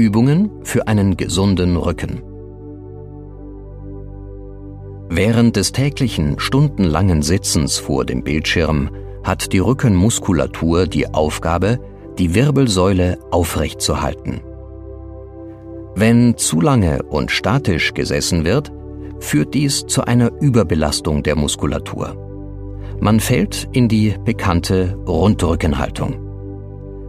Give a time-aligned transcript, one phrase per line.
[0.00, 2.22] Übungen für einen gesunden Rücken.
[5.10, 8.88] Während des täglichen stundenlangen Sitzens vor dem Bildschirm
[9.24, 11.78] hat die Rückenmuskulatur die Aufgabe,
[12.18, 14.40] die Wirbelsäule aufrecht zu halten.
[15.94, 18.72] Wenn zu lange und statisch gesessen wird,
[19.18, 22.16] führt dies zu einer Überbelastung der Muskulatur.
[23.00, 26.29] Man fällt in die bekannte Rundrückenhaltung.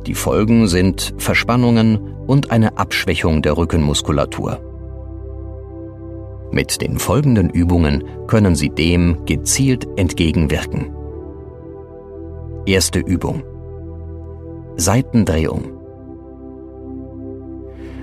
[0.07, 4.59] Die Folgen sind Verspannungen und eine Abschwächung der Rückenmuskulatur.
[6.51, 10.93] Mit den folgenden Übungen können Sie dem gezielt entgegenwirken.
[12.65, 13.43] Erste Übung.
[14.75, 15.77] Seitendrehung.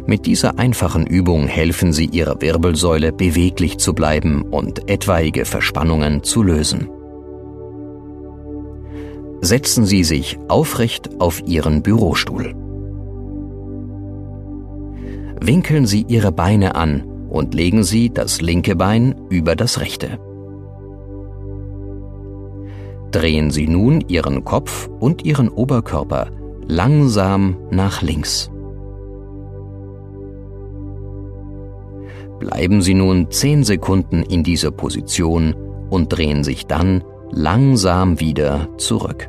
[0.06, 6.42] Mit dieser einfachen Übung helfen Sie Ihrer Wirbelsäule beweglich zu bleiben und etwaige Verspannungen zu
[6.42, 6.88] lösen.
[9.41, 12.55] Setzen Sie sich aufrecht auf Ihren Bürostuhl.
[15.41, 20.19] Winkeln Sie Ihre Beine an und legen Sie das linke Bein über das rechte.
[23.12, 26.28] Drehen Sie nun Ihren Kopf und Ihren Oberkörper
[26.67, 28.50] langsam nach links.
[32.39, 35.55] Bleiben Sie nun 10 Sekunden in dieser Position
[35.91, 39.28] und drehen sich dann langsam wieder zurück.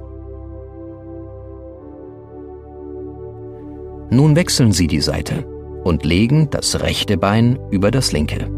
[4.12, 5.46] Nun wechseln Sie die Seite
[5.84, 8.50] und legen das rechte Bein über das linke.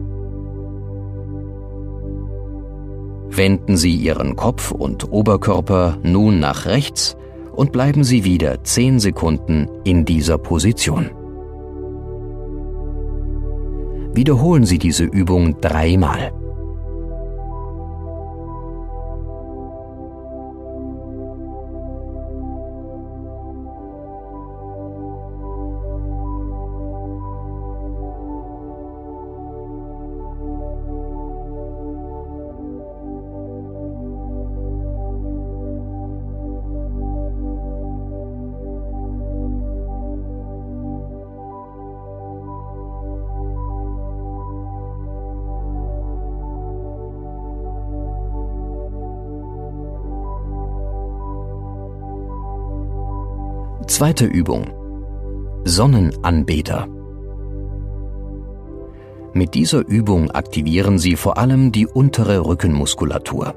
[3.30, 7.16] Wenden Sie Ihren Kopf und Oberkörper nun nach rechts
[7.53, 11.12] und bleiben Sie wieder 10 Sekunden in dieser Position.
[14.14, 16.34] Wiederholen Sie diese Übung dreimal.
[53.88, 54.68] Zweite Übung.
[55.66, 56.88] Sonnenanbeter.
[59.34, 63.56] Mit dieser Übung aktivieren Sie vor allem die untere Rückenmuskulatur.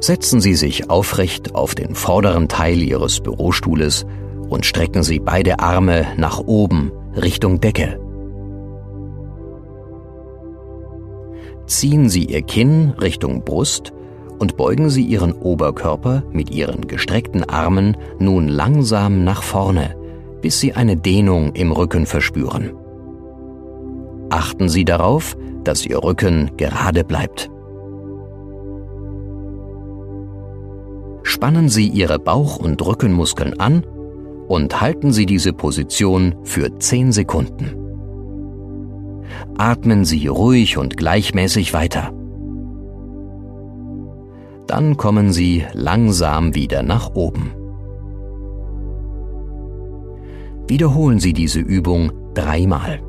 [0.00, 4.04] Setzen Sie sich aufrecht auf den vorderen Teil Ihres Bürostuhles
[4.48, 8.00] und strecken Sie beide Arme nach oben Richtung Decke.
[11.66, 13.92] Ziehen Sie Ihr Kinn Richtung Brust
[14.38, 19.96] und beugen Sie Ihren Oberkörper mit Ihren gestreckten Armen nun langsam nach vorne,
[20.42, 22.72] bis Sie eine Dehnung im Rücken verspüren.
[24.30, 27.50] Achten Sie darauf, dass Ihr Rücken gerade bleibt.
[31.22, 33.84] Spannen Sie Ihre Bauch- und Rückenmuskeln an
[34.48, 37.74] und halten Sie diese Position für 10 Sekunden.
[39.58, 42.15] Atmen Sie ruhig und gleichmäßig weiter.
[44.66, 47.52] Dann kommen Sie langsam wieder nach oben.
[50.66, 53.05] Wiederholen Sie diese Übung dreimal.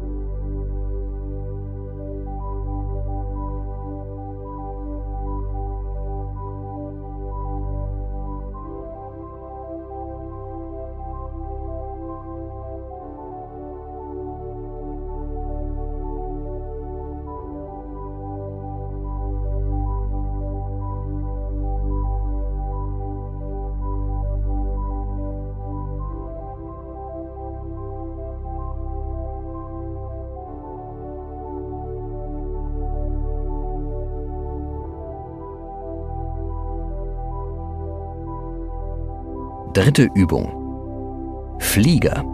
[39.77, 41.55] Dritte Übung.
[41.59, 42.25] Flieger.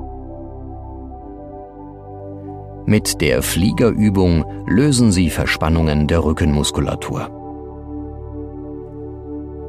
[2.86, 7.30] Mit der Fliegerübung lösen Sie Verspannungen der Rückenmuskulatur.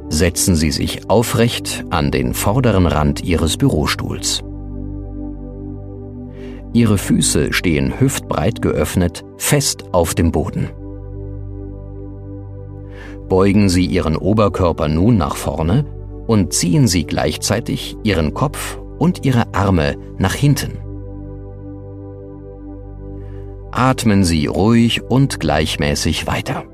[0.08, 4.44] Setzen Sie sich aufrecht an den vorderen Rand Ihres Bürostuhls.
[6.72, 10.70] Ihre Füße stehen hüftbreit geöffnet, fest auf dem Boden.
[13.28, 15.84] Beugen Sie Ihren Oberkörper nun nach vorne
[16.26, 20.78] und ziehen Sie gleichzeitig Ihren Kopf und Ihre Arme nach hinten.
[23.70, 26.64] Atmen Sie ruhig und gleichmäßig weiter.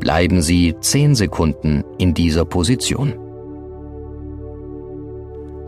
[0.00, 3.14] Bleiben Sie 10 Sekunden in dieser Position.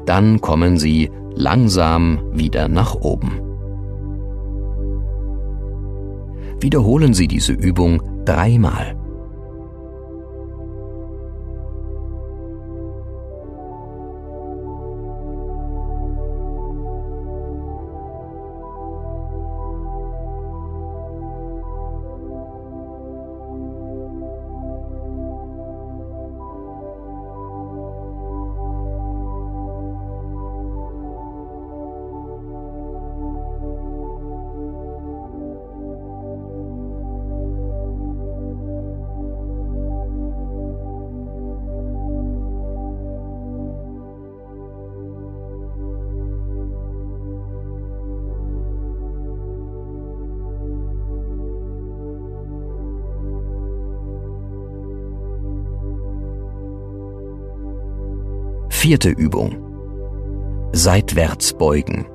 [0.06, 3.40] Dann kommen Sie langsam wieder nach oben.
[6.60, 8.99] Wiederholen Sie diese Übung dreimal.
[58.82, 59.58] Vierte Übung.
[60.72, 62.06] Seitwärts beugen.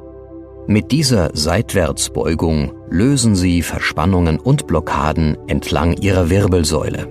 [0.66, 7.08] Mit dieser Seitwärtsbeugung lösen Sie Verspannungen und Blockaden entlang Ihrer Wirbelsäule.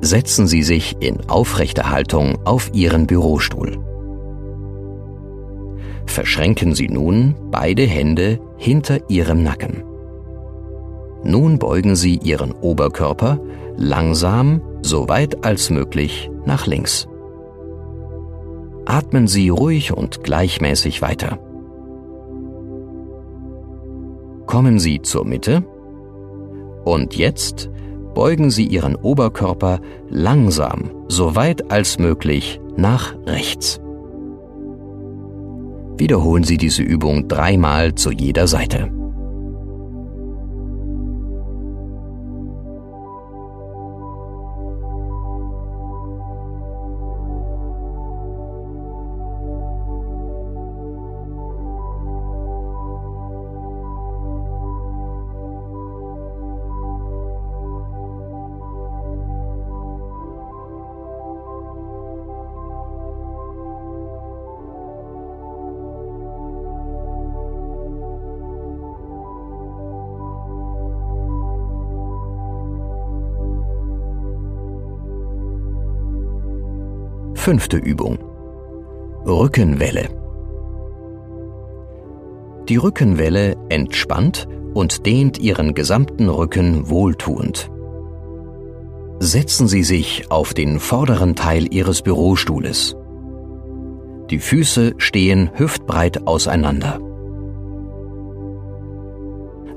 [0.00, 3.78] Setzen Sie sich in aufrechter Haltung auf Ihren Bürostuhl.
[6.04, 9.84] Verschränken Sie nun beide Hände hinter Ihrem Nacken.
[11.22, 13.38] Nun beugen Sie Ihren Oberkörper
[13.76, 17.06] langsam, so weit als möglich, nach links
[18.88, 21.38] atmen Sie ruhig und gleichmäßig weiter.
[24.46, 25.62] Kommen Sie zur Mitte
[26.84, 27.70] und jetzt
[28.14, 33.78] beugen Sie Ihren Oberkörper langsam, so weit als möglich, nach rechts.
[35.98, 38.97] Wiederholen Sie diese Übung dreimal zu jeder Seite.
[77.48, 78.18] Fünfte Übung.
[79.24, 80.10] Rückenwelle.
[82.68, 87.70] Die Rückenwelle entspannt und dehnt Ihren gesamten Rücken wohltuend.
[89.18, 92.94] Setzen Sie sich auf den vorderen Teil Ihres Bürostuhles.
[94.28, 97.00] Die Füße stehen hüftbreit auseinander.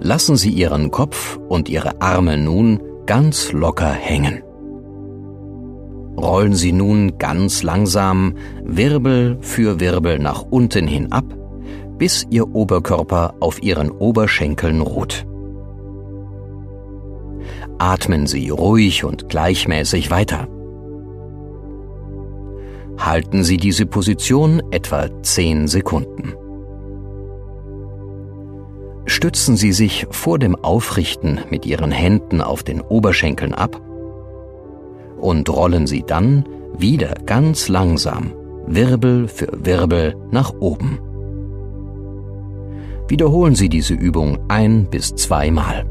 [0.02, 4.44] Lassen Sie Ihren Kopf und Ihre Arme nun ganz locker hängen
[6.18, 11.26] rollen Sie nun ganz langsam Wirbel für Wirbel nach unten hin ab,
[11.98, 15.26] bis Ihr Oberkörper auf Ihren Oberschenkeln ruht.
[17.78, 20.48] Atmen Sie ruhig und gleichmäßig weiter.
[22.98, 26.34] Halten Sie diese Position etwa 10 Sekunden.
[29.06, 33.82] Stützen Sie sich vor dem Aufrichten mit Ihren Händen auf den Oberschenkeln ab
[35.22, 36.46] und rollen sie dann
[36.78, 38.34] wieder ganz langsam,
[38.68, 41.00] Wirbel für Wirbel nach oben.
[43.08, 45.91] Wiederholen Sie diese Übung ein bis zweimal.